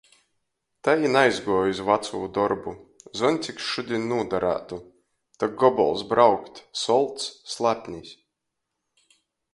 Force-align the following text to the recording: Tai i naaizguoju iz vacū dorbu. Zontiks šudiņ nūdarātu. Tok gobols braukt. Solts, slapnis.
Tai 0.85 0.93
i 1.01 1.09
naaizguoju 1.15 1.73
iz 1.73 1.81
vacū 1.89 2.21
dorbu. 2.37 2.73
Zontiks 3.19 3.69
šudiņ 3.75 4.09
nūdarātu. 4.13 4.81
Tok 5.45 5.55
gobols 5.65 6.05
braukt. 6.15 6.67
Solts, 6.87 7.29
slapnis. 7.55 8.19